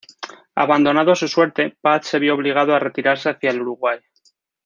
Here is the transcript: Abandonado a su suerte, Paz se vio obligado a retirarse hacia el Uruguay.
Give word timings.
Abandonado 0.55 1.11
a 1.11 1.15
su 1.15 1.27
suerte, 1.27 1.77
Paz 1.79 2.07
se 2.07 2.17
vio 2.17 2.33
obligado 2.33 2.73
a 2.73 2.79
retirarse 2.79 3.29
hacia 3.29 3.51
el 3.51 3.61
Uruguay. 3.61 3.99